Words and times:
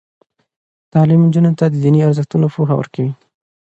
تعلیم 0.93 1.21
نجونو 1.27 1.51
ته 1.59 1.65
د 1.69 1.75
دیني 1.83 2.01
ارزښتونو 2.07 2.45
پوهه 2.53 2.73
ورکوي. 2.77 3.11